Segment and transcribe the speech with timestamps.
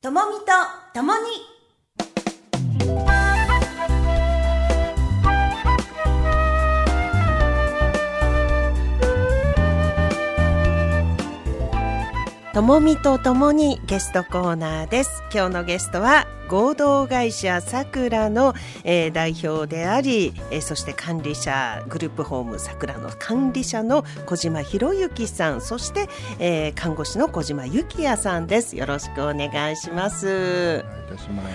[0.00, 0.52] ともみと
[0.94, 1.20] ともに。
[12.54, 15.24] ともみとともにゲストコーナーです。
[15.34, 26.08] 今日のゲストは合同会社さくらの、えー、代表であり、えー、そして管理者グループホームさくらの管理者の小島博之さんそして、
[26.38, 28.76] えー、看護師の小島幸也さんです。
[28.76, 30.84] よろしくお願いします。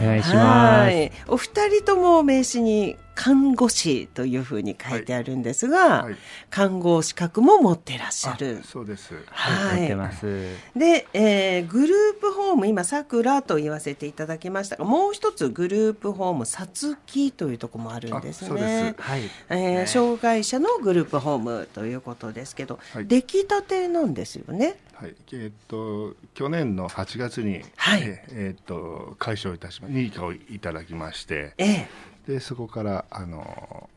[0.02, 1.11] お願いします。
[1.28, 6.04] お二人とも名刺に看護師というふうに書いてあるんですが、はい。
[6.04, 6.16] はい、
[6.50, 8.61] 看護資格も持ってらっしゃる。
[8.64, 9.14] そうです。
[9.28, 9.88] はい。
[10.80, 14.78] で、えー、グループホーム今さくらと言わせていただきました。
[14.78, 18.96] が、もう一つグループホームさつきというところもあるんですね。
[18.97, 19.21] はい。
[19.50, 24.77] えー、障害者のグループホームということですけど、はい、出来たてなんですよね。
[24.93, 31.88] はい、えー、っと去年の8月に、はい、えー、っと解消いたしま認可をいただきまして、ええ、
[32.27, 33.89] でそこからあの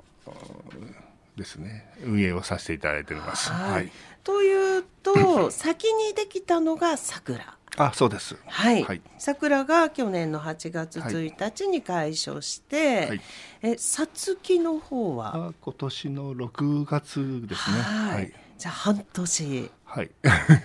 [1.36, 3.50] ですね運営をさせていただいております。
[3.50, 3.90] はい、
[4.24, 7.55] というと 先にできたのが桜。
[7.76, 8.36] あそうです。
[8.46, 8.82] はい。
[8.82, 13.20] はい、桜が去年の8月1日に開所して、はい、
[13.62, 15.52] えさつきの方は？
[15.60, 17.76] 今年の6月ですね。
[17.78, 18.32] はい。
[18.56, 19.70] じゃあ半年。
[19.86, 20.10] はい。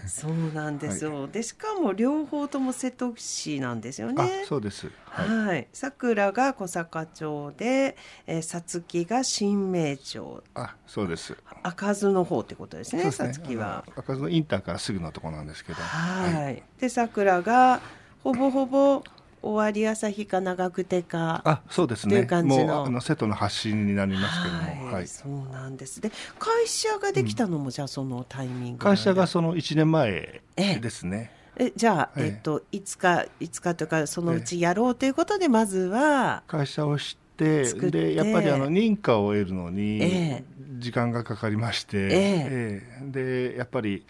[0.07, 1.21] そうなんですよ。
[1.21, 4.43] はい、でしかも両方とも瀬戸市なんですよね。
[4.47, 4.91] そうです。
[5.05, 5.67] はい。
[5.71, 10.43] さくらが小坂町で、えー、さつきが新名町。
[10.55, 11.37] あ、そうです。
[11.63, 13.11] 開かずの方ってことですね。
[13.11, 13.85] さつきは。
[13.95, 15.81] 開かずのインターからすぐのところなんですけど。
[15.81, 16.33] はい。
[16.33, 17.79] はい、でさくらが
[18.23, 19.03] ほぼほぼ
[19.41, 22.27] 終わり朝日か長久手かあそうですね。
[22.43, 25.99] もうあの瀬戸の発信になりますけども、はい、はい、そうなんです。
[25.99, 40.43] で会社ができたのも、じゃあそのタイミング会社がその1年前ですね、えじゃあ、えっと、いつかいつかというかそのうちやろうということでまずは会社をしてでやっぱりあの認可を得るのに
[40.77, 43.51] 時間がかかりまして、ええ。
[43.51, 44.05] でやっぱり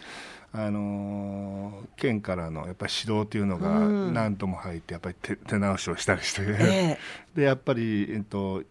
[0.54, 8.62] あの県からのやっぱり指導というのが何とも入ってやっぱり手手直しをしたりして、えー、 でやっぱり、えっと、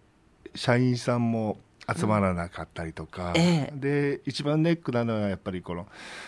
[0.54, 1.58] 社員さんも
[1.94, 5.88] 集まらなかったりとか、えー、で一番ネックなのはやっぱりこの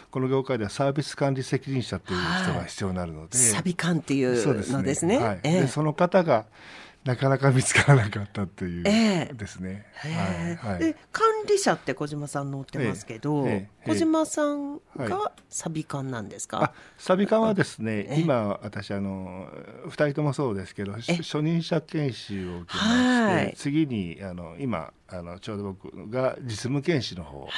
[0.10, 5.18] この業界ではサービス管理責任者という人が必要になるので、サビ管っていうのですね。
[5.20, 6.46] はい、でその方が
[7.06, 9.86] なかなか見つからなかったというですね。
[10.06, 10.58] え。
[10.62, 19.48] ー、はい、で管理者って小島さん乗ってますけど、えー、小島さんがサビ館なんですか、はい、サビ館はですね、今私あの
[19.88, 27.50] 2人ともそうですけど初任者研修を受けまして、次にあの今あのちょうど僕が実務研修の方を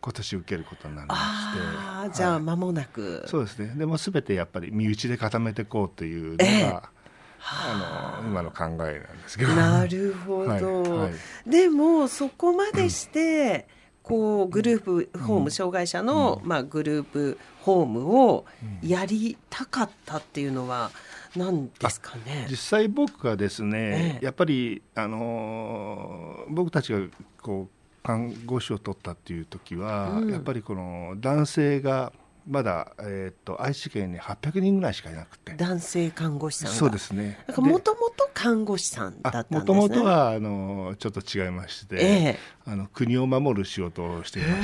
[0.00, 3.72] 今年受けることになりまして、はい、じゃあ間もなく、そうですね。
[3.76, 6.99] でも全てやっぱり身内で固めていこうというのが、えー
[7.42, 9.54] あの今の考えなんですけど。
[9.54, 11.10] なるほど、はいは
[11.46, 13.66] い、でもそこまでして、
[14.02, 18.44] こうグループホーム、うん、障害者の、まあ、グループホームを
[18.82, 20.90] やりたかったっていうのは
[21.36, 22.46] 何ですかね？
[22.50, 23.78] 実際僕がですね、
[24.16, 27.00] ええ、やっぱり、あの僕たちが
[27.40, 32.12] こう看護師を取ったっていう時は、うん、やっぱりこの男性が
[32.50, 35.54] まだ、えーと、愛知県に800人ぐらいしかいなくて。
[35.54, 37.38] 男性看護師さんそうですね。
[37.56, 39.60] もともと看護師さんだったんですね。
[39.60, 44.62] もともとはあのちょっと違いまして、えー、あの国を守る仕事をしていま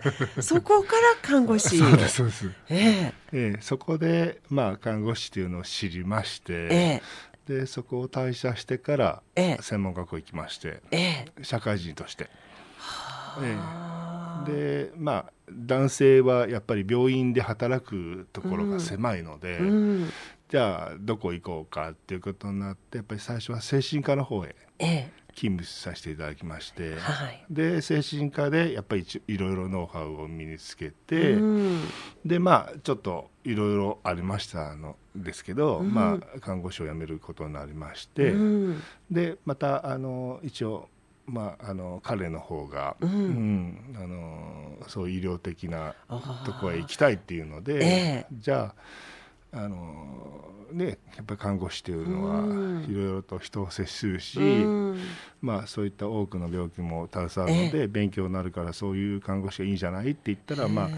[0.00, 0.42] した。
[0.42, 1.78] そこから看護師。
[1.78, 12.30] そうですそうです、えー、えー、そこで、まあ、看護師というのを知りまして、えー、でそこを退社してから専門学校行きまして、えー、社会人として。
[12.78, 20.10] はあ、えーでまあ男性はやっぱり病院で働くところが狭いので、うん、
[20.48, 24.54] じゃあどこ行こうかっていうことになってやっぱり最初は精神科の方へ
[25.34, 31.80] 勤務させていただきまして、ええ、で精神科でやっぱりいろいろノウハウを身につけて、うん、
[32.24, 38.34] でまあちょっといろいろありましたのですけど、うん、まあ看護師を辞めることになりまして、
[39.10, 40.88] でまたあの一応
[41.26, 45.94] まあ、あの彼の方が、うん、うん、あのそう医療的な
[46.44, 48.74] ところへ行きたいっていうので、えー、じゃ
[49.52, 54.98] ああの、ね、やっぱり看護師というのはいろいろと人を接するし、うん、
[55.42, 60.88] まあ、そういった多くの病気も携わるので、えー、勉強になるからそういう看護師がいいんじゃないって言ったら、まあ、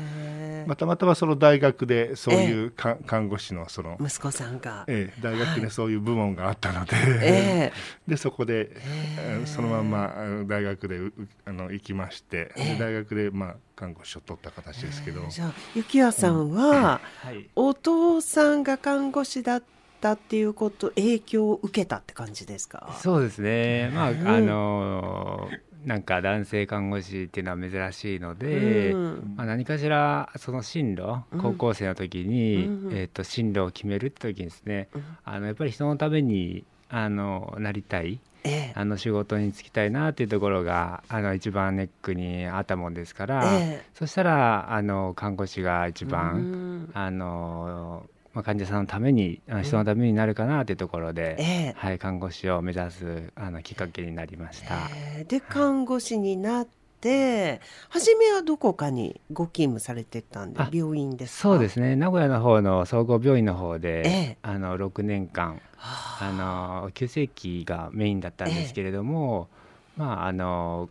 [0.66, 10.14] まあ、たまたまその大学でそういうか、看護師のその息子さんが、ええ、大学でそういう部門があったので、えー、 でそこで、えー、そのまま
[10.46, 11.00] 大学で
[11.44, 17.30] あの行きまして、えー、大学で、まあ、看護師を取った形ですけど、じゃあ幸也さんは、うん。
[17.30, 19.62] はい、お父さんが看護師だっ
[20.00, 22.94] たっていうこと影響を受けたって感じですか？
[23.00, 23.90] そうですね。
[23.94, 25.48] まあ、うん、あの
[25.84, 34.88] なんか男性看護師っていうのは珍しいので、うん、まあ、何かしらその進路、高校生の時に、うん、えー、と進路を決めるって時にですね、
[35.24, 54.74] あのやっぱり人のためにあのなりたい、ええ、あの仕事に就きたいなっていうところがあの一番ネックにあったもんですから、え、そしたらあの看護師が一番、あのまあ、患者さんのために人のためになるかなというところで、えー、はい、看護師を目指すあのきっかけになりました。
[55.16, 56.64] えー、で看護師になっ
[57.00, 57.60] て、
[57.90, 61.94] 初めはどこかにご勤務されてたんで病院ですそうですね。
[61.94, 69.48] 名古屋の方の総合病院の方で、えー、あの6年間あの急性期がメインだったんですけれども、
[69.96, 70.88] まああの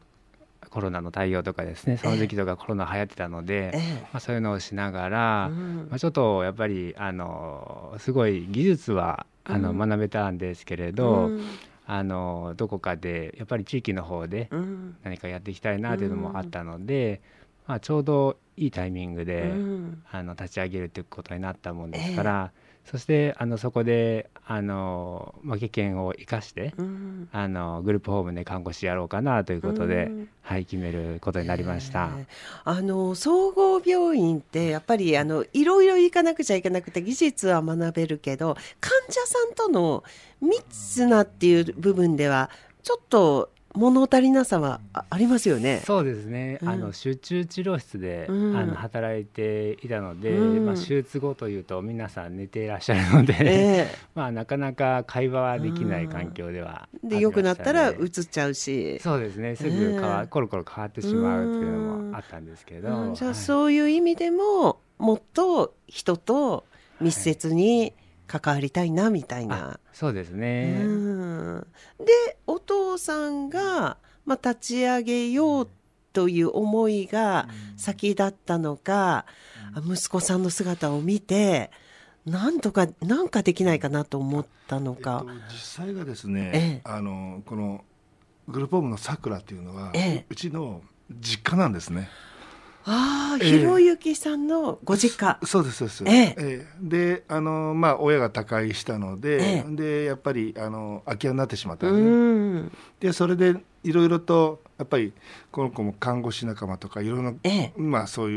[0.73, 3.71] コロナの対応とかですねその時期とかコロナ流行ってたので、
[4.11, 11.29] まあ、そういうのをしながら、まあ、ちょっとやっぱりあのすごい技術はあの学べたんですけれど、
[11.85, 14.49] あのどこかでやっぱり地域の方で
[15.03, 17.21] 何かやっていきたいなというのもあったので、
[17.67, 19.53] まあ、ちょうどいいタイミングで、
[20.11, 22.51] あの立ち上げるということになったもんですから。
[22.85, 32.09] そしてあのそこであの、まあ、経験を生かして、うん、あのグループホームで看護師やろうかなということで、うん、はい、決めることになりました、
[32.65, 40.03] あの総合病院ってやっぱりあのいろいろ行かなくちゃいけなくて技術は学べるけど患者さんとの
[40.41, 42.49] 密なっていう部分では
[42.83, 44.79] ちょっと物足りなさは
[45.09, 45.81] ありますよね。
[45.85, 46.59] そうですね。
[46.61, 59.55] うん、あの集中治療室で、うん、あの働いていたので、うん、まあ手術後というと皆さん寝ていらっしゃるので、えー、 まあなかなか会話はできない環境では、ね、で良くなったらうつっちゃうし、そうですね。
[59.55, 61.77] すぐ変わ、えー、コロコロ変わってしまうっていうの
[62.11, 66.65] もあったんですけど、じゃあ、そういう意味でももっと人と
[67.01, 67.93] 密接に、はい
[68.39, 69.79] 関わりたいなみたいな。
[69.91, 70.83] そうですね。
[71.99, 75.69] でお父さんが、まあ、立ち上げよう
[76.13, 77.47] という思いが
[77.77, 79.25] 先だったのか、
[79.75, 81.69] うん、息子さんの姿を見て
[82.25, 85.23] なんとかなんかできないかなと思ったのか。
[85.27, 87.83] えっと、実際がですね、ええ、あのこの
[88.47, 90.81] グループホームのさくらっていうのは、え、うちの
[91.11, 92.09] 実家なんですね。
[92.85, 95.39] ああ、ひろゆきさんのご実家。
[95.45, 96.03] そうです、そうです。
[96.05, 96.67] ええ。
[96.81, 103.07] で、あの、まあ、親が他界したので、で、やっぱり、あの、空き家になってしまったんで。
[103.07, 105.13] で、それで、いろいろと、やっぱり、
[105.51, 107.33] この子も看護師仲間とか、いろんな、
[107.77, 108.35] まあ、そうい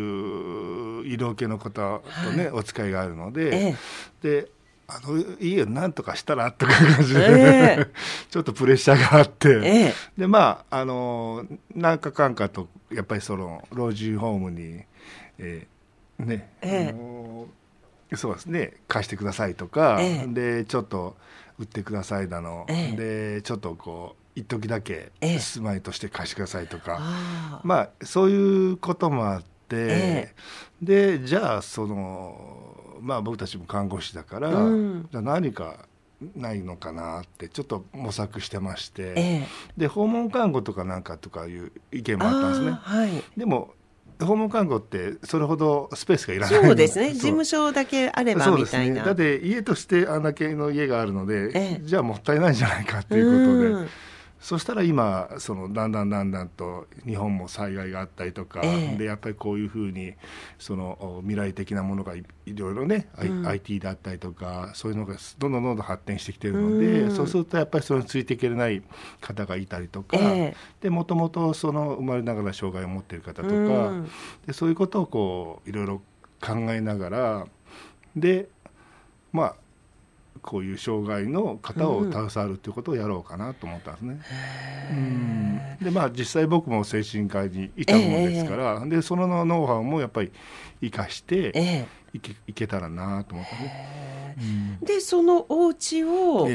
[1.02, 3.76] う医療系の方とね、お使いがあるので、
[4.22, 4.48] で、
[4.88, 7.88] あの家をなんとかしたらとか感じで、えー、
[8.30, 11.44] ちょっとプレッシャーがあって、えー、でまああの
[11.74, 14.82] 何かかんかとやっぱりその老人ホームに、
[15.38, 19.98] えー、ね、えー、そうですね貸してくださいとか、
[20.28, 21.16] でちょっと
[21.58, 30.32] 売ってくださいだの、でちょっとこう一時だけ住まいとして貸してくださいとか、まあそういうこともあって、
[30.80, 35.87] でじゃあそのまあ、僕たちも看護師だから、うん、じゃ何か
[36.34, 39.46] ないのかなってちょっと模索してまして、ええ、
[39.76, 42.70] で訪問看護とかなんかとかいう意見もあったんですね。
[42.72, 43.75] はい、でも
[44.20, 47.12] 訪問看護ってそれほどスペースがいらないそうですね。
[47.12, 54.06] 事務所だけあればみたいな、ね、だって家としてあんだけの家があるので、ええ、じゃあもったいないんじゃないかっていうことで。
[54.46, 60.15] そしたら今そのだんだんだんだんと日本も災害があったりとか、えー、でやっぱりこういうふうに
[60.56, 62.22] その未来的なものがい
[62.55, 68.84] ろいろね、うん、IT だったりとかそういうのがどんどんどんどん発展してきてるので、うん、そうするとやっぱりそれについていけれない
[69.20, 73.58] 方がいたりとか、えー、でもともとその生まれながら障害を持っている方とか、う
[73.94, 74.10] ん、
[74.46, 76.03] でそういうことをこういろいろ
[76.41, 77.46] 考えながら
[78.15, 78.46] で
[79.32, 79.55] まあ
[80.46, 84.20] こういう障害の方を携わるということをやろうかなと思ったんですね。
[84.91, 90.31] うん、でまあ実際僕も精神科にいたものですから、でそのノウハウもやっぱり
[90.81, 94.79] 生かしていけ,、いけたらなと思ったね。
[94.82, 96.48] でそのお家を、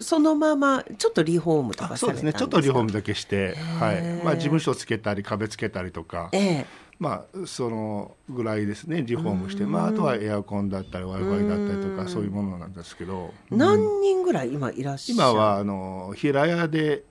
[0.00, 2.32] そのままちょっとリフォームとかそうですね。
[2.32, 4.02] ちょっとリフォームだけして、はい。
[4.24, 6.66] まあ、事務所つけたり壁つけたりとか、え
[6.98, 13.32] まあ、そのぐらいですねリフォームして、まあ、あとはエアコンだったり w i f i だったりとかそういうものなんですけど。
[13.50, 15.30] 何人ぐらい今いらっしゃる？
[15.30, 17.04] 今はあの平屋で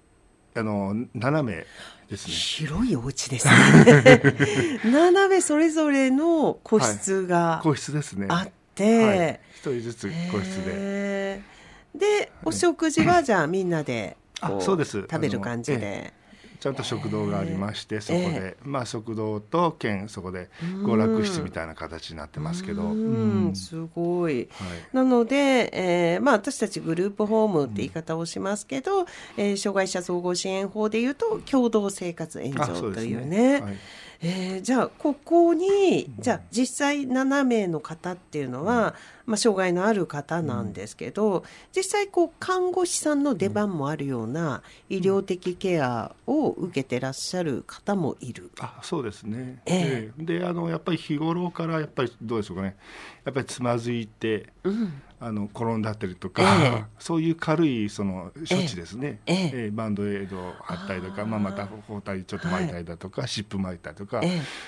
[0.55, 1.65] あの7名
[2.09, 2.33] ですね。
[2.33, 3.53] 広いお家ですね。
[4.83, 8.27] 7名それぞれの個室が、個室ですね。
[8.29, 11.41] あって、一、人ずつ個室で。
[11.95, 14.17] で、お食事はじゃあみんなで
[14.59, 15.01] そうです。
[15.01, 16.13] 食べる感じで。
[16.59, 23.55] ちゃんと食堂がありまして、そこで、まあ食堂と兼そこで娯楽室みたいな形になってますけど、うん。
[23.55, 24.47] すごい、はい、
[24.93, 29.05] なので、えー、まあ私たちグループホームって言い方をしますけど、
[29.37, 33.63] えー、障害者総合支援法でいうと共同生活援助というね。
[34.21, 38.95] えー、じゃあここにじゃあ実際7名の方っていうのは、
[39.25, 41.43] まあ、障害のある方なんですけど、
[41.75, 48.51] 実際こう看護師さんの出番もあるような医療的ケアを受けてらっしゃる方もいる。
[48.59, 52.75] あそうですね、えー、であのやっぱり日頃からやっぱりどうでしょうかね。
[53.25, 64.21] やっぱりつまずいて、うん、あの転んだったりとか、えー、そういう軽いその処置ですね、えー、えー、バンドエイドを貼ったりとかまあ、また包帯ちょっと巻いたりだとか、はい、湿布巻いたりとか、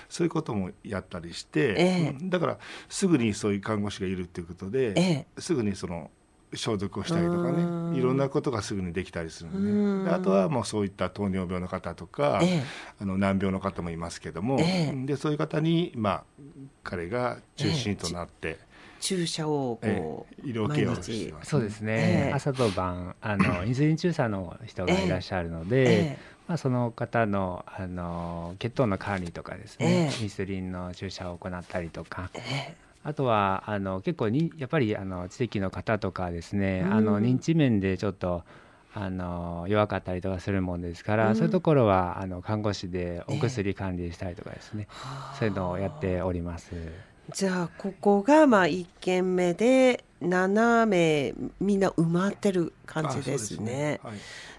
[0.09, 2.57] そういうこともやったりして、だから
[2.89, 6.09] すぐにそういう看護師がいるっていうことで、すぐにその
[6.53, 10.11] 消毒をしたりとかねいろんなことがすぐにできたりするので。
[10.11, 12.63] あとはもうそういった糖尿病の方とか、ええ、
[12.99, 16.23] あの難病の方もいますけども、え、でそういう方に、まあ、
[16.83, 18.67] 彼が中心となって。
[18.99, 32.29] 注射をこう、医療ケアをしてます、そうですね、朝と晩あの インスリン注射の人がいらっしゃるので、まあ、その方のあの血糖の管理とかですね、インスリンの注射を行ったりとか、
[33.03, 38.43] あとはあの結構にやっぱりあの知的の方とかですね、うん、あの認知面でちょっと
[38.93, 46.71] あの弱かったりとかするもんですから、うん、そういうところはあの看護師でお薬管理したりとかですね、えー、そういうのをやっております。
[47.33, 53.99] じゃあここがまあ1軒目で7名みんな埋まってる感じですね。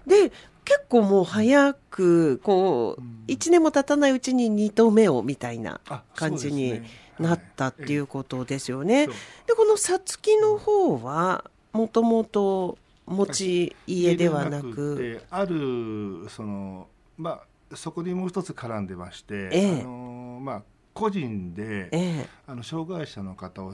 [0.05, 0.21] で、ね。
[0.21, 0.31] はい、
[0.65, 5.81] 結構もう早くこう、うん、1年も経たないうちに2棟目をみたいな
[6.15, 6.81] 感じに。
[7.19, 9.05] なったっていうことですよね。
[9.05, 9.13] で
[9.55, 16.87] このさつきの方はもともと持ち家ではなくあるその
[17.17, 20.63] まあそこにもう一つ絡んでまして、ええ、あのまあ
[21.01, 23.73] 個人で、え、あの障害者の方を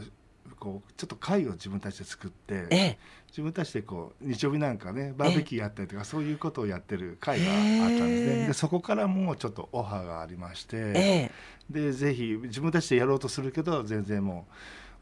[0.58, 11.32] こうちょっと会を自分たちで作って、自分たちでこう日曜日なんかねバーベキューやったりとか、そういうことをやってる会があったんですね、でそこからもうちょっとオファーがありまして、
[11.70, 14.54] でぜひ自分たちでやろうとするけど全然もう。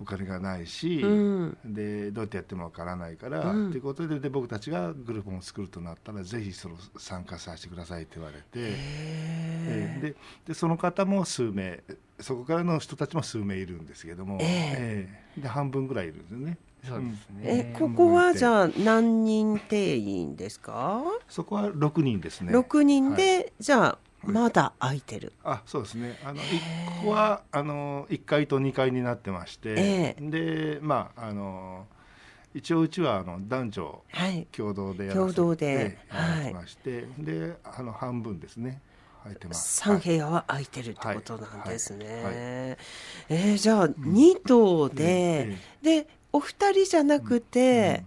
[0.01, 9.95] お金がないし、うん、でどうやってやってもわからないから、うん、っていうことでで僕たちがグループを作るとなったらぜひその参加させてくださいって言われて、え。
[9.99, 10.15] ー、で
[10.47, 11.81] でその方も数名
[12.19, 16.57] そこからの人たちも数名いるんですけども、えー、えー、で半分ぐらいいるんですね。
[16.87, 17.41] そうですね。
[17.43, 21.03] え、ここはじゃあ何人定員ですか？
[21.27, 22.53] そこは六人ですね。
[22.53, 25.33] 六人で、はい、じゃあまだ空いてる。
[25.43, 26.19] あ、そうですね。
[26.23, 31.85] あの一個はあの一階と二階になってまして、で、まああの
[32.53, 34.01] 一応うちはあの男女
[34.51, 38.79] 共同でやらせて、共同で、はい、まして、で、あの半分ですね。
[39.25, 39.77] 空いてます。
[39.77, 42.05] 三部屋は空いてるってことなんですね。
[42.07, 48.03] えー、じゃあ二棟で、うん、でお二人じゃなくて、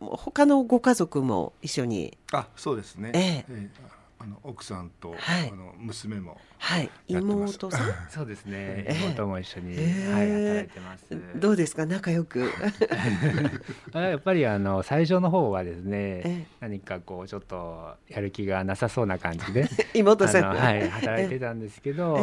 [0.00, 2.16] うん、他のご家族も一緒に。
[2.32, 3.12] あ、そうですね。
[3.14, 6.88] えー、えーあの奥さんと、はい、あの娘もはい。
[7.08, 7.86] 妹さん？
[8.08, 8.86] そうですね。
[9.02, 11.04] 妹も一緒に、はい働いてます。
[11.34, 11.86] どうですか？
[11.86, 12.48] 仲良く。
[13.92, 22.16] やっぱりあの最初の方はですね何かこうちょっとやる気がなさそうな感じで 妹さんはい働いてたんですけど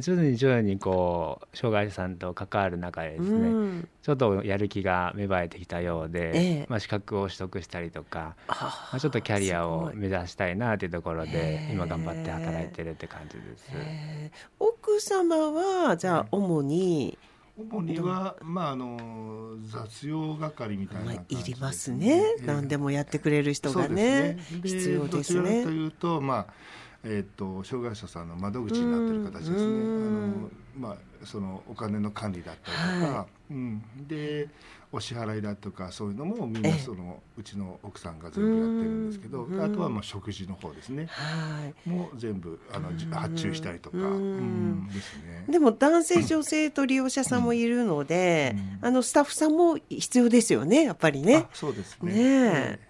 [0.00, 8.56] 徐々に徐々にこう障害者さんと関わる中でですねちょっとやる気が芽生えてきたようで、まあ資格を取得したりとかま
[8.92, 13.66] あちょっとキャリアを目指したいなというところで今頑張って働いてるって感じです。
[14.58, 17.18] 奥様はじゃあ主に、
[17.58, 25.64] 主には、まあ、あの雑用係みたいな、まあ、いりますね、えー、何でもやってくれる人がね、ね、必要ですね。
[25.64, 26.46] というと、まあ
[27.08, 29.58] えーと、障害者さんの窓口になっている形ですね。
[29.58, 34.48] あのまあ、そのお金の管理だったりとか、はい、うん、で
[34.96, 44.88] お支払いだとかそういうのもみんなそのうちの奥さんが全部やってるんですけどあとはまあ食事の方ですね、はい、もう全部あの発注したりとか、うん。
[44.88, 51.46] ですね、でも男性女性と利用者さんもいるので、うん、あのスタッフさんも必要ですよねやっぱりね。
[51.52, 52.80] そうですね。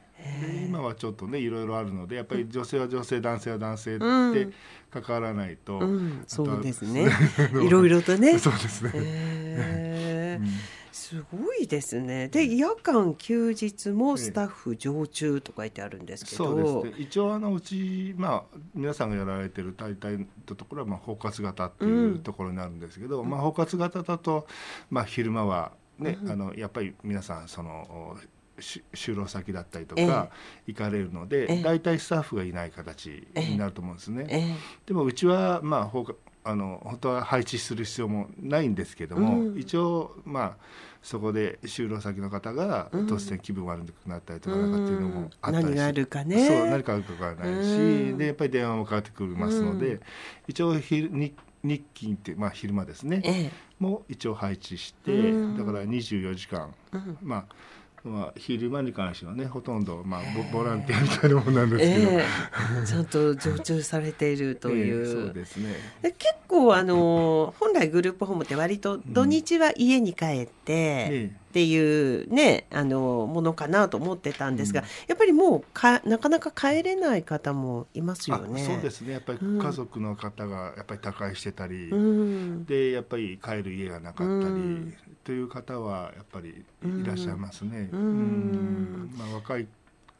[0.66, 4.48] 今はちょっとねいろいろあるのでやっぱり女性は女性男性は男性って
[4.90, 7.08] 関わらないと、うん、そうですね。
[7.64, 8.38] いろいろとね。
[8.38, 12.28] そうですね、えーすごいですね。
[12.28, 17.04] で、夜間休日もスタッフ常駐と書いてあるんですけど、そうですね。
[17.04, 20.26] 一応あのうちまあ皆さんがやられてる大体の
[20.56, 24.46] ところはまあ包括型っていうところになるんですけど、うん、まあ包括型だと
[24.88, 28.16] まあ昼間はね、うん、あのやっぱり皆さんその
[28.58, 30.30] 就労先だったりとか
[30.66, 34.56] 行かれるので、大体スタッフがいない形になると思うんですね。
[34.86, 35.84] でもうちはまあ
[36.46, 40.56] あの本当は配置する必要もないんですけども、うん、一応まあ
[41.02, 46.46] そこで就労先の方が突然気分悪くなったりとかなんかっていうのもあったりし、うん、何があるかね。
[46.46, 50.00] そう何かあるかわからないし、うん、でやっぱり電話もかかってくるますので、
[50.46, 51.10] 一応日
[51.62, 56.72] 日勤ってまあ昼間ですね、ええ、も一応配置して、だから24時間、
[57.22, 57.44] まあ
[58.08, 60.20] まあ、昼間に関してはねほとんど、まあ、
[60.52, 65.74] ボボランティアみたいなもんなんですけど、えー、ちゃんと常駐されているという、えー、そうですね。
[66.02, 66.14] 結
[66.48, 78.62] 構あの本来グループホームって割と土日は家に帰って、っていうねあのものかなと思ってたんですが、うん、やっぱりもうかなかなか帰れない方もいますよね。
[78.62, 79.14] そうですね。
[79.14, 84.94] やっぱり家族の方がやっぱり他界してたり、うん、でやっぱり帰る家がなかったり、
[85.24, 87.88] という方はやっぱりいらっしゃいますね。
[87.90, 89.66] うん、まあ、若い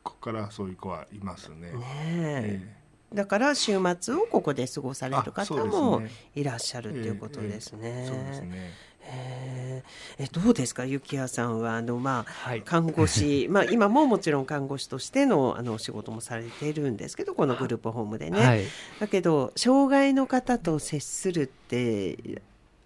[0.03, 1.73] 子からそういう子はいますね。
[1.73, 2.77] ね
[3.13, 6.03] だから週末をここで過ごされる方も
[6.35, 8.73] いらっしゃるということですね。
[9.09, 9.83] え
[10.19, 11.77] えどうですか、幸谷さんは？
[11.77, 18.63] あの、まあ、はい、看護師、 まあ、今ももちろん看護師としてのあのお仕事もされているんですけどこのグループホームでね、はい、
[18.99, 22.17] だけど障害の方と接するって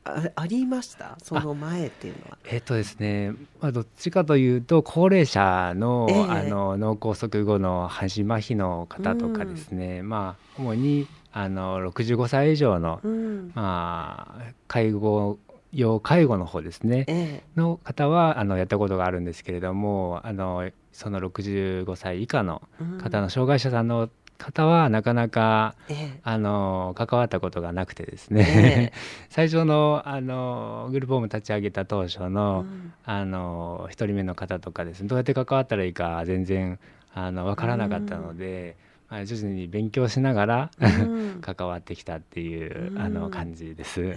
[0.04, 1.16] あありました？
[1.22, 2.38] その前っていうのは。
[2.44, 15.38] えっ、とですね、まあ、どっちかというと高齢者のえー、あの脳梗塞後の端麻痺の方とかですね、うん、まあ主にあの65歳以上の、うん、まあ、介護
[15.72, 22.62] 要介護の方ですね、えー、の方はあのやったことがあるんですけれどもあのその65歳以下の
[23.00, 24.10] 方の障害者さんの
[24.40, 28.98] 方はなかなか、ええ、あの関わったことがなくてですね、え、
[29.28, 36.78] 最初のあのグループホーム立ち上げた当初の、うん、あの1人目の方とかですねどうやって関わったらいいか全然
[37.14, 38.76] あの分からなかったので。
[38.84, 44.14] うん、まあ、徐々に勉強しながら、うん、 関わってきたっていう、あの感じです、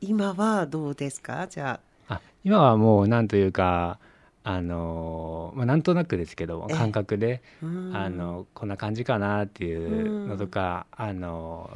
[0.00, 1.46] 今はどうですか？
[1.48, 2.20] じゃあ。
[2.44, 4.00] 今はもうなんというか
[4.44, 7.42] あのまあ、なんとなくですけど感覚で、
[7.92, 11.70] あのこんな感じかなっていうのとか、あの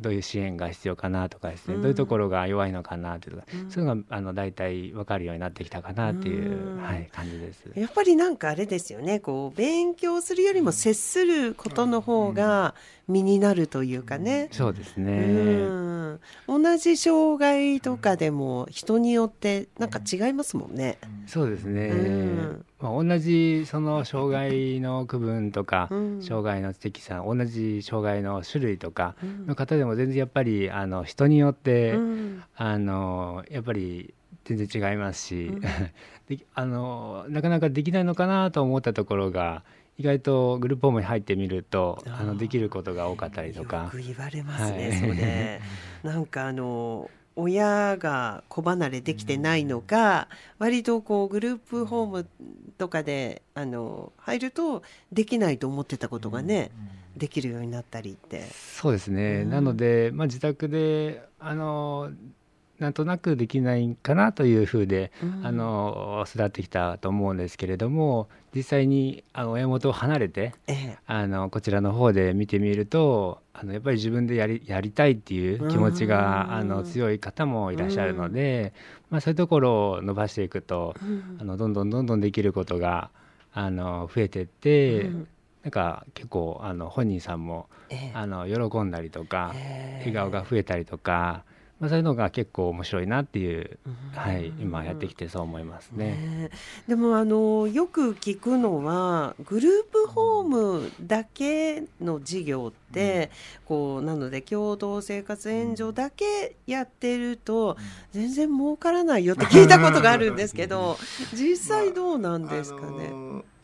[0.00, 7.64] どういう支援が必要かなとかですね、うん、どういうところが弱いのかなっていうか、うん、そういうのがあの大体分かるようになってきたかなっていう、うん、はい、感じです。
[7.74, 12.74] やっぱりなんかあれですよねこう勉強するよりも接することの方が
[13.08, 15.66] 身になるというかね、そうですね、
[16.46, 21.92] 同じ障害とかでも人によってなんか違いますもんね、そうですね、
[22.82, 29.14] まあ、同じその障害の区分とか、うん、障害の知的さ同じ障害の種類とか
[29.46, 34.12] の方でも全然やっぱりあの人によって、うん、あのやっぱり
[34.44, 35.60] 全然違いますし、うん、
[36.28, 39.62] であのなかなかできないのかなと思ったところが
[39.98, 43.84] 意外とグループホームに入ってみるとあのできることが多かったりとか。
[43.84, 45.60] よく言われますね、はい、それ。
[46.02, 50.28] なんかあの親が子離れできてないのか、
[50.58, 52.26] 割とこうグループホーム
[52.78, 56.70] とかであの入るとできないと思ってたことがね、
[57.16, 58.42] できるようになったりって。
[58.50, 62.10] そうですね、うん、なので、まあ、自宅であの
[62.82, 78.72] なんとなくできないかなというふうで、うん、あの育ってきたと思うんですけれども実際にあの親元を離れて、ええ、あのこちらの方で見てみるとあのやっぱり自分でやりやりたいっていう気持ちがあの強い方もいらっしゃるので、
[79.10, 80.96] まあ、そういうところを伸ばしていくと、
[81.38, 83.10] あのどんどんどんどんできることが
[83.54, 85.08] あの増えてって、
[85.62, 89.54] なんか結構あの本人さんも、えあの喜んだりとか、
[90.00, 91.44] 笑顔が増えたりとか。
[91.82, 93.76] まあ、そういうのが結構面白いなっていう、
[94.14, 96.12] はい、今やってきてそう思いますね。
[96.12, 96.50] ね
[96.86, 107.76] でもあのよく聞くのはグループホームだけの事業って、うん、こうなので共同生活援助だけやってると
[108.12, 110.96] 全然儲からないよって聞いたことがあるんですけど
[111.34, 113.10] 実際どうなんですかね？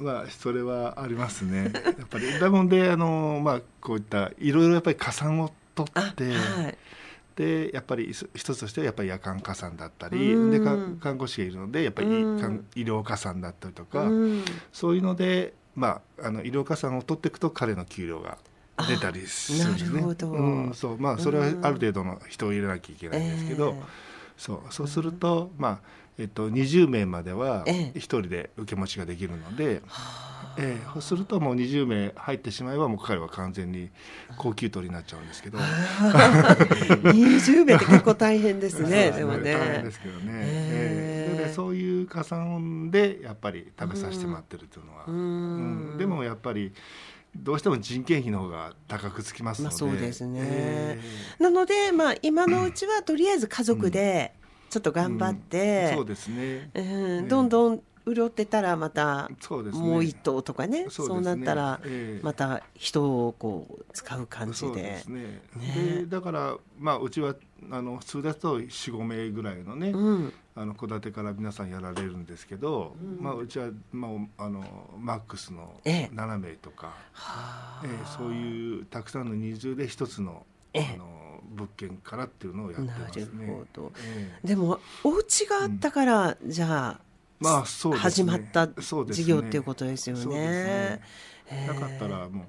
[0.00, 1.70] まあ、まあ、それはありますね。
[1.72, 6.32] やっぱりだもんであのまあこういったいろいろやっぱり加算を取って。
[6.32, 6.78] はい
[7.38, 10.18] でやっぱり一つとしてはやっぱり夜間加算だったり、
[10.50, 12.10] で看護師がいるのでやっぱり医
[12.82, 14.10] 療加算だったりとか、
[14.72, 18.38] そういうので、まあ、あの医療加算を取っていくと彼の給料が
[18.88, 20.02] 出たりするんですね。
[20.02, 20.98] うん、そう。
[20.98, 23.76] まあそれはある程度の人を入れなきゃいけないんですけど、
[24.36, 24.60] そう。
[24.70, 25.80] そうするとまあ
[26.18, 29.88] えっと、20名までは1人で受け持ちができるので、ええ
[30.58, 33.90] えそうするともう20名入ってしまえばもう彼は完全に
[34.36, 35.58] 高級取りになっちゃうんですけど。
[35.58, 39.54] 20 名って結構大変ですねでもね。
[39.54, 45.14] 大変ですけどね、えー、でそういう加算でやっぱり食べさせてもらってるというのは、うん、
[45.92, 46.72] うん、でもやっぱり
[47.36, 54.34] どうしても人件費の方が高くつきますので、まあ、そうですね、えー、なので、まあ、今のうちはとりあえず家族で
[54.70, 57.82] ちょっと頑張って、うん、そうですね、うん、どんどん
[58.14, 59.30] 潤ってたらまた
[59.72, 61.80] もう一頭とかねそうなったら
[62.22, 64.72] また人をこう使う感じで。
[64.72, 65.42] で、ね。
[65.56, 67.34] ね、だからまあうちは
[67.70, 73.22] あの普通だと45名ぐらいのね、うん、あの戸建てから皆さんやられるんですけど、うん。
[73.22, 74.64] まあ、うちは、まあ、あの
[74.98, 76.94] マックスの7名とか、
[77.82, 81.18] えええー、そういうたくさんの人数で一つのあの
[81.50, 83.26] 物件からっていうのをやってますね。
[83.34, 87.00] なるほど、えー、でもお家があったから、うん、じゃあ
[87.40, 91.00] まあそう、ね、始まった事業っていうことですよね。
[91.50, 92.46] ねなかったらもう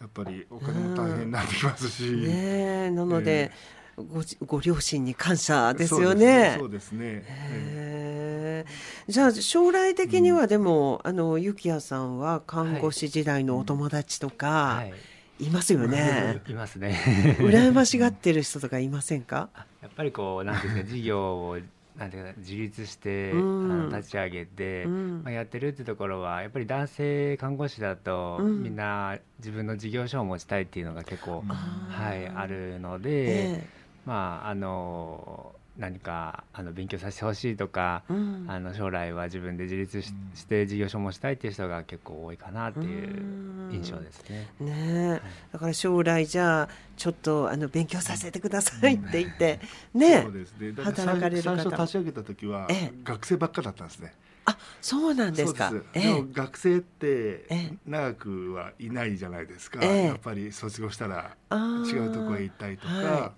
[0.00, 2.10] やっぱりお金も大変になってきますし。
[2.10, 3.52] ね、なので、
[3.96, 6.56] えー、ごご両親に感謝ですよね。
[6.58, 7.24] そうですね。
[7.26, 14.46] えー、じゃあ将来的にはでも、うん、あのゆきやさんは看護師時代のお友達とか。
[14.76, 14.94] はい
[15.38, 16.40] いますよね。
[16.48, 16.98] いますね。
[17.40, 19.50] 羨ましがってる人とかいませんか？
[19.82, 21.58] やっぱりこうなんていうか事業を
[21.98, 31.42] なんていうか自立して、うん、あの立ち上げて、うん、まあ、やってるってところはやっぱり男性看護師だと、うん、みんな自分の事業所を持ちたいっていうのが結構、
[31.88, 44.48] はい、あるので、えー、まああの何かあの勉強させてほしいとか、うん、あの将来は自分で自立し,、して事業所もしたいっていう人が結構多いかなっていう印象ですね。
[44.60, 49.60] ね、はい、だから将来じゃあちょっとあの勉強させてくださいって言って、
[49.94, 50.72] ね、そうですね。
[50.82, 52.68] 働かれる方最初立ち上げた時は、
[53.04, 54.14] 学生ばっかだったんですね。
[54.46, 55.72] あそうなんですか。
[55.92, 57.46] でも学生って
[57.84, 63.32] 長くはいないじゃないですか、やっぱり卒業したら違うところへ行ったりとか、は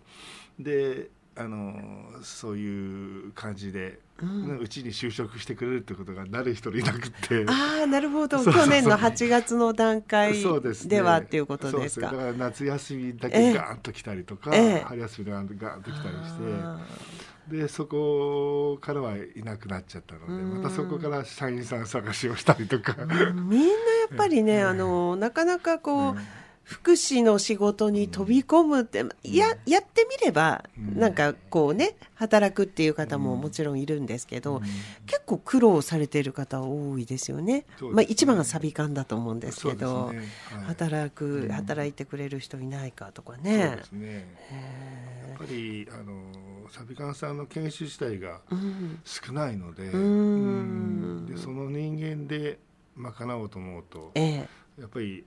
[0.60, 1.74] い、であの
[2.22, 4.00] そういう感じで、
[4.60, 7.44] うち、ん、に就職してくれるってことが誰一人いなくて。
[7.46, 8.44] ああなるほど。
[8.44, 10.34] 去年の8月の段階
[10.86, 12.00] ではっていうことです。
[12.00, 16.34] か、ね、だから夏休みだけガーンと来たりとか、えー、春休みでガーンと来たりし
[17.50, 22.96] てでそこからはいなくなっちゃったのでまたそこから社員さん探しをしたりとか。
[23.34, 23.70] みんなや
[24.12, 26.16] っぱりね、 あのなかなかこう、
[26.68, 34.60] 福祉の仕事に飛び込むって、ややってみれば、なんかこうね働くっていう方ももちろんいるんですけど、
[35.06, 37.64] 結構苦労されている方多いですよね。
[37.80, 40.12] まあ、一番がサビ感だと思うんですけど、
[40.66, 43.66] 働く働いてくれる人いないかとかね。
[43.68, 44.36] そうですね。
[45.30, 48.42] やっぱりあのサビカンさんの研修自体が
[49.06, 51.24] 少ないので,、うん。
[51.24, 52.58] でその人間で
[52.94, 55.24] 賄おうと思うと、ええ、やっぱり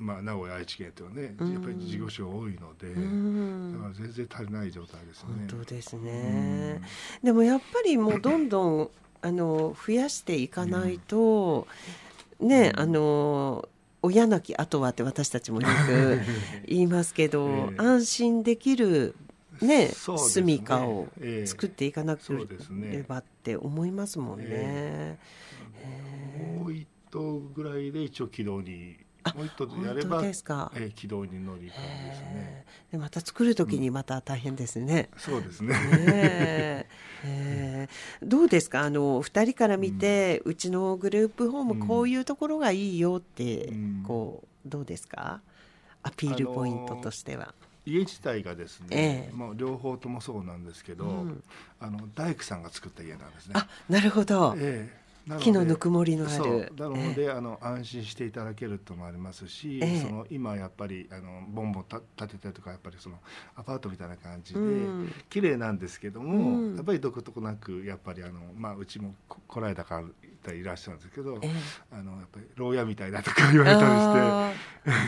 [0.00, 5.46] まあ、名古屋愛知県というのはね、やっぱり事業所多いので、だから全然足りない状態ですね。
[5.48, 6.80] 本当ですね、
[7.22, 8.90] でもやっぱりもうどんどん
[9.22, 11.66] あの増やしていかないと、
[12.40, 13.68] ねあの
[14.02, 16.20] 親なき後はって私たちもよく
[16.66, 19.14] 言いますけど、えー、安心できる
[19.60, 21.08] ね、住みかを
[21.44, 24.46] 作っていかなければって思いますもんね。
[24.48, 28.96] えー、もう一頭ぐらいで一応軌道に
[29.34, 32.64] もう一つやればですか、えー、軌道に乗り感じですね。
[32.92, 35.74] でまた作る時にまた大変ですね、うん、そうですね。
[35.82, 36.86] え。
[37.24, 38.80] えー、どうですか？
[38.80, 45.40] あの2人から見て、うん、うちのグループホームこういうところがいいよって、うん、こうどうですか？
[46.02, 47.54] アピールポイントとしては。
[47.86, 51.42] 家自体がですね、ええ、もう両方ともそうなんですけど、うん、
[51.80, 53.54] あの大工さんが作った家なんですね。
[53.56, 54.54] あ、なるほど。
[54.58, 54.99] ええ、
[55.38, 56.72] 木のぬくもりのある。
[56.76, 63.18] なので、えー、あの安心していただけるともありますし、えー、その今やっぱりあのボンボン建てたりとかやっぱりその
[63.54, 70.02] アパートみたいな感じで、うん、綺麗なんですけども、うん、やっぱりどことなくやっぱりあの、まあ、うちもこらえた方
[70.52, 71.50] いらっしゃるんですけど、えー、
[71.92, 73.80] あのやっぱり牢屋みたいだとか言われた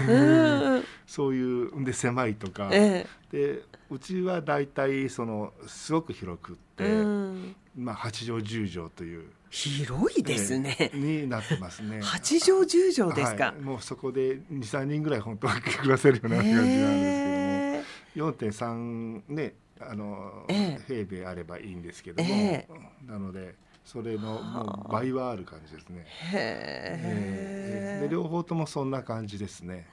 [0.07, 9.25] りして そういうで狭いとか、えー、でうちは大体そのすごく広くって、うん、まあ、8畳10畳という。
[9.53, 12.01] 広いですね、えー、になってますね。
[12.01, 26.07] 八畳十畳ですか、はい、もうそこで二三人ぐらい本当は暮らせるような感じなんですけども、えー、4.3ねあの、えー、平米あればいいんですけども、えー、なのでそれのもう倍はある感じですね。
[26.33, 29.87] へえー、で両方ともそんな感じですね。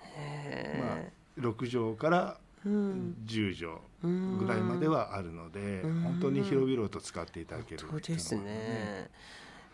[0.79, 9.09] まあ6畳から10畳ぐらいまではあるので、本当に広々と使っていただける、そうですね。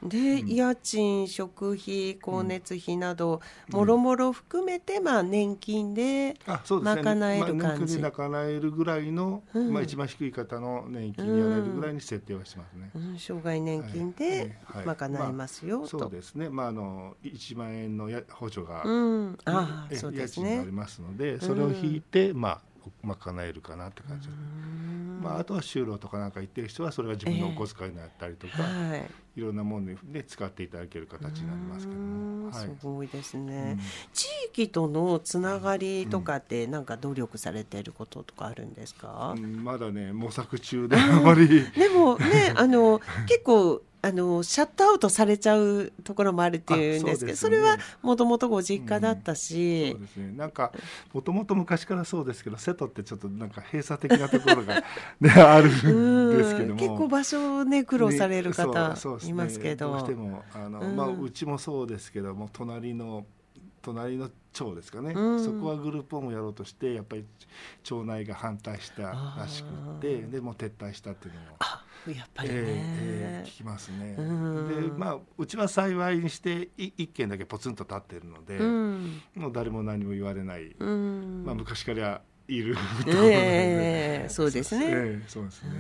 [0.03, 18.84] で、うん、家賃食費光熱費など、もろもろ含めて、まあ、年金で賄える感じ、まあ、賄えるぐらいの、うん、まあ、一番低い方の年金にやられるぐらいに設定はしますね、うん、障害年金で賄えますよ、はいまあ、そうですね、まあ、あの1万円のや補助が、
[19.45, 22.62] あそうですね、家賃がありますのでそれを引いて、まあ
[23.04, 24.30] 賄えるかなって感じ。
[25.21, 41.48] まあ、あとは就労とかなんか言ってる人はそれが自分のお小遣いになったりとか、えーはい、いろんなもので使っていただける形になりますけども、はい、すごいですね、うん、地域とのつながりとかってなんか努力されていることとかあるんですか、うん、まだね模索中であまり。
[41.71, 50.33] でもねあの結構あのシャットアウトされちゃうところもあるっていうんですけどそ、ね,、れはもともとご実家だったし、うん、そうですね。
[50.37, 50.71] なんか
[51.11, 54.83] もともと昔からそうですけど瀬戸ってちょっとなんか閉鎖的なところが、
[55.19, 56.79] ね、あるんですけども。
[56.79, 63.25] 結構場所ね苦労される方、ね、いますけど、ね、どうしてもあの、うん、まあ、うちもそうですけども隣の
[63.81, 67.25] 隣の町ですかね、うん、そこはグループホームやろうとしてやっぱり
[67.83, 69.03] 町内が反対した
[69.37, 69.69] らしく
[70.01, 71.57] てでも撤退したっていうのも。
[72.08, 74.15] やっぱりね、えー、えー、聞きますね。
[74.15, 82.75] でまあうちは幸いにして一軒だけポツンと立ってるので、うん、もう誰も何も言われない、うん、まあ昔からいる
[83.08, 84.86] えー、そうですね。
[84.88, 85.71] えー、そうですね。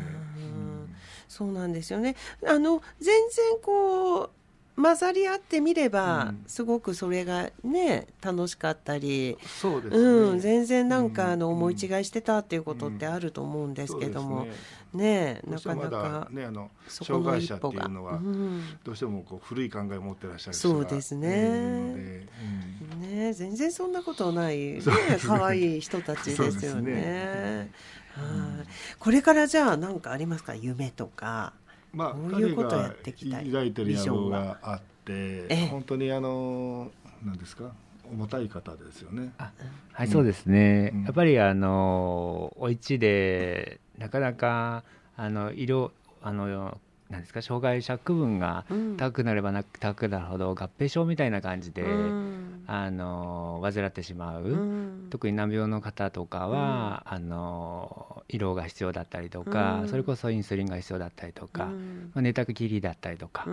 [1.27, 2.15] そうなんですよね。
[2.45, 4.29] あの全然こう
[4.75, 14.47] 混ざり合ってみれば、うん、すごくそれがね楽しかったりそうです、ね、うん、全然なんか、あの思い違いしてたっていうことってあると思うんですけども、
[14.93, 18.19] ねなかなかねあの障害者っていうのは、
[18.83, 22.27] どうしてもこう古い考えを持ってらっしゃるそうですね,、
[22.99, 24.81] ね全然そんなことないね
[25.25, 27.71] 可愛い人たちですよね。
[28.13, 28.21] は
[28.63, 28.67] い、
[28.99, 30.53] これからじゃあ何かありますか？
[30.55, 31.53] 夢とか。
[31.95, 36.91] まあ、こういうことをやっていきたい抱いてる野望があって、本当にあの
[37.23, 37.71] 何ですか
[38.11, 39.33] 重たい方ですよね。
[39.93, 40.91] はい、そうですね。
[41.05, 44.83] やっぱりあのお家でなかなか
[45.15, 46.77] あの色あの
[47.09, 48.65] なんですか障害者区分が
[48.97, 61.71] 高くなればな高くなるほど合併症みたいな感じで、うん、あの患ってしまう、うん、特に難病の方とかは、うん、あの胃ろうが必要だったりとか、それこそインスリンが必要だったりとか、ま
[62.15, 63.45] あ、寝たきりだったりとか、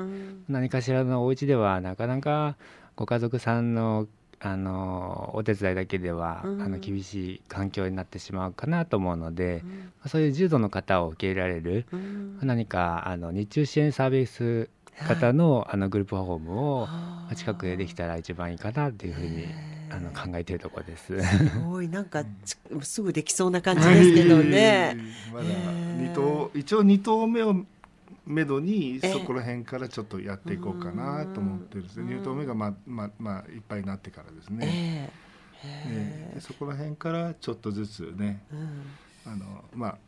[0.48, 2.56] 何かしらのお家ではなかなか
[2.96, 4.06] ご家族さんの
[4.44, 14.68] あのお手伝いだけでは、うん、あの厳しい環境になってしまうかなと思うので、うん、そういう重度の方を受け入れられる、うん、何かあの日中支援サービス
[15.06, 16.88] 方のはい、あのグループホームを
[17.34, 19.46] 近くでできたら一番いいかなというふうに
[19.90, 21.18] あの考えているところです。
[21.18, 21.88] すごい。
[21.88, 22.24] なんか
[22.82, 24.96] すぐできそうな感じですけどね。
[25.32, 25.46] まだ
[25.98, 27.64] 二棟一応二棟目を
[28.26, 32.14] めどにそこら辺からちょっとやっていこうかなと思ってるんですね。
[32.14, 35.10] 入刀目がまあまあまあいっぱいになってからですね、
[35.64, 38.44] えー、そこら辺からちょっとずつね、
[39.26, 39.98] あのまあ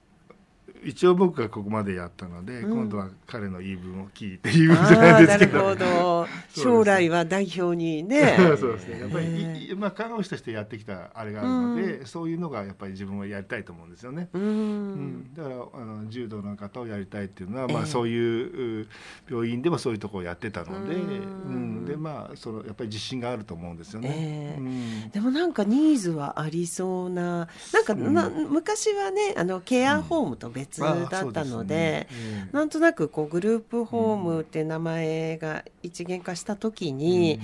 [0.82, 5.74] 一応僕がここまでやったので、うん、今度は彼の言い分を聞いて言うじゃないですけど。
[5.74, 6.26] なるほど。
[6.50, 8.36] 将来は代表にね。
[8.58, 9.00] そうですね。
[9.00, 14.28] やっぱり、まあ看護師としてやってきたあれがあるので、うん、そういうのがやっぱり自分はやりたいと思うんですよね。
[14.32, 18.86] うん、うん、だからあの柔道の方をやりたいっていうのは、まあそういう
[19.30, 24.10] 病院でもそういうところをやってたので、うん、でまあそのやっぱり自信があると思うんですよね。
[24.12, 32.08] えー、でもなんかニーズはありそうな、なんか、まあ昔はねあのケアホームと別別だったので、ね。
[32.52, 37.40] うん、なんとなくこうグループホームって名前が一元化した時に、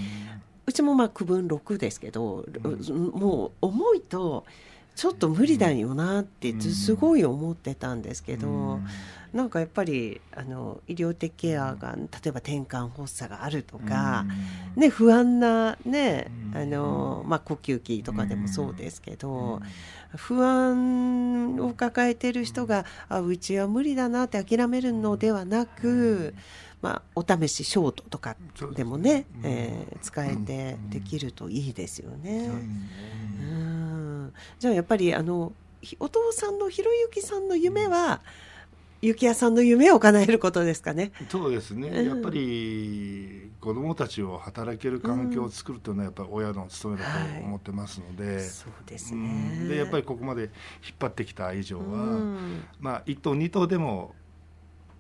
[0.66, 2.47] うちもまあ区分6ですけど、
[3.12, 4.45] もう重いと
[4.95, 8.81] ちょっと無理だよなってすごい思ってたんですけど、
[9.33, 14.27] なんかやっぱりあの医療的ケアが例えば転換発作があるとか、
[14.77, 19.61] ね、不安な、ねあのまあ、呼吸器とかでもそうですけど、
[20.16, 26.35] 不安を抱えてる人があうちは無理だなって諦めるのではなく、
[26.83, 28.37] まあ、お試しショートとか
[28.75, 32.51] でもね、えー、使えてできるといいですよね。
[33.40, 34.33] うん。
[34.59, 35.53] じゃあやっぱりあの
[35.99, 38.21] お父さんのひろゆきさんの夢は、
[39.03, 41.13] 幸也さんの夢を叶えることですかね。
[41.29, 41.89] そうですね。
[41.89, 49.69] うん、やっぱり子どもたちを働ける環境を作るというのはやっぱり親の務めだと思ってますので、はい、そうですね。
[49.69, 50.51] でやっぱりここまで引っ
[50.99, 54.15] 張ってきた以上は、うん、まあ一頭二頭でも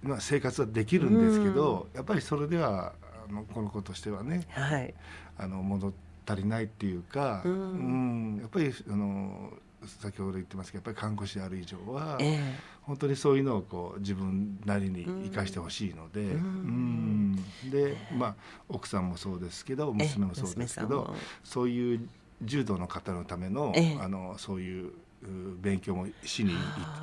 [0.02, 2.94] まあ生活はできるんですけど、やっぱりそれでは
[3.28, 4.94] あのこの子としてはね、はい、
[5.36, 5.92] あの戻
[6.26, 9.52] 足りないっていうか、うん、やっぱりあの
[9.86, 12.40] 先ほど言ってますけどやっぱり看護師である以上は、えー、
[12.82, 17.36] 本当にそういうのをこう自分なりに生かしてほしいので、うん、
[17.70, 18.34] でまあ
[18.68, 21.14] 奥さんもそうですけど娘もそうですけど
[21.44, 22.08] そういう
[22.42, 24.92] 柔道の方のための,、あのそういう
[25.60, 26.54] 勉強もしに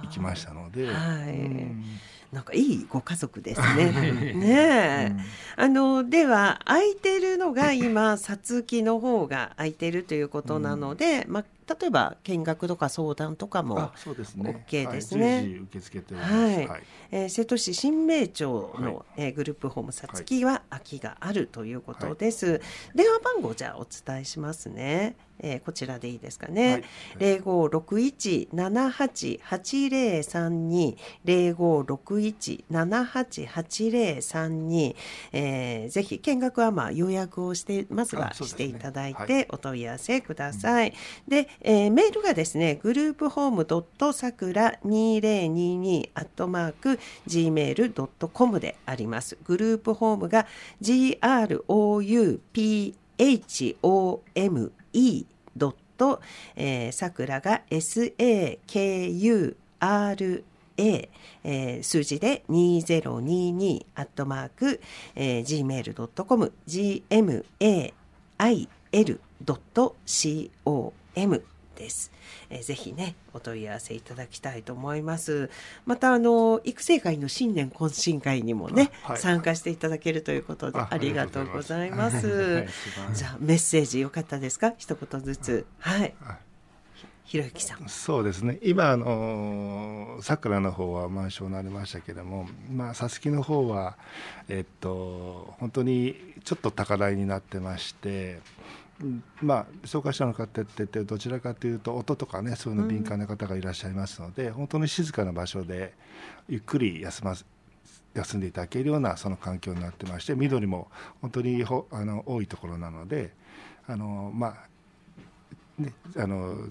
[0.03, 0.87] 行きましたので。
[0.87, 1.83] はい、うん。
[2.31, 3.91] なんかいいご家族ですね。
[4.35, 5.15] ね
[5.57, 15.35] うん、あのでは空いてるのが今さつきの方が空いてるということなので、うん、まあ例えば見学とか相談とかも OK ですね。
[15.35, 22.45] はい、受け付けてはい、はい、えー、瀬戸市新名町の、はい、えー、グループホームさつきは空きがあるということです。
[22.45, 22.61] はい、
[22.95, 25.15] 電話番号じゃあお伝えしますね。
[25.39, 26.83] えー、こちらでいいですかね。
[27.19, 30.97] 零五六一七八八零三二。
[31.25, 34.95] 零五六一七八八零三二。
[35.31, 40.93] ぜひ見学はまあ予約をしてまずはしていただいてお問い合わせください。
[41.27, 49.37] で、えー、メールがですね、グループホームドットさくら2022アットマーク gmail.com であります。
[49.45, 50.47] グループホームが
[50.81, 51.61] GROUPHOME
[55.55, 56.21] ドット、
[56.55, 59.55] えー、さくらが SAKURA
[60.79, 61.09] A、
[61.43, 64.79] えー、数字で2022アットマーク、
[65.15, 67.07] えー、gmail.com gmail.com
[71.75, 72.11] です。
[72.49, 75.49] えー、ぜひねお問い合わせいただきたいと思います。
[75.85, 82.65] またあの育成会の新年懇親会にもね、はい、参加していただけるということでありがとうございます。
[83.13, 84.73] じゃあメッセージよかったですか？
[84.77, 86.13] 一言ずつはい。
[87.25, 93.97] ひろゆきさんそうですね今あのさくらの方は満床になりましたけどもまあさつきの方は
[94.47, 98.39] えっと本当にちょっと高台になってまして
[99.41, 105.93] まあ、紹介者の方ってどちらかというと音とかねそういうの敏感な方がいらっしゃいますので、うん、本当に静かな場所で
[106.49, 107.35] ゆっくり休ま
[108.15, 110.89] 休んでいただけるようなその環境になってまして緑も
[111.21, 113.33] 本当にほあの多いところなので
[113.85, 116.67] あのまあねあの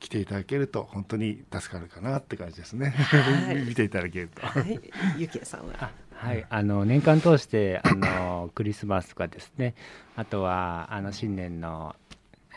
[0.00, 2.90] 来ていただけると本当に助かるかなって感じですね。
[2.90, 4.46] はい、 見ていただけると。
[4.46, 4.80] はい、
[5.16, 5.90] ゆきやさんは？
[6.18, 9.74] はい、あの年間通してあのクリスマスとかですね、
[10.16, 11.94] あとはあの新年の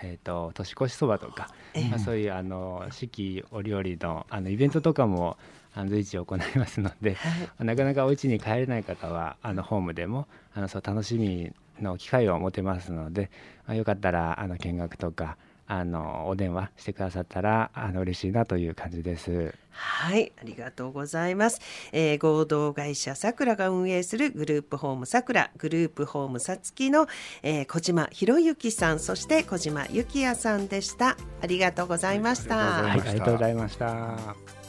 [0.03, 1.49] えーと、年越しそばとか、
[1.91, 5.37] まあ、そういうあの四季折々のあのイベントとかも
[5.75, 13.29] あの随時行いますので、はい、なかなかお家に帰れない方はあのホームでもあのそう楽しみの機会を持てますので、
[13.67, 15.37] まあ、よかったらあの見学とか
[15.71, 19.55] あのお電話してくださったらあの嬉しいなという感じです。
[19.69, 21.61] はい、ありがとうございます。
[21.93, 27.07] えー、合同会社さくらが運営するグループホームさくら、グループホームさつきの、
[27.41, 31.15] えー、小島博之さん、そして小島幸也さんでした。
[31.41, 32.57] ありがとうございました。
[32.57, 34.60] はい、ありがとうございました。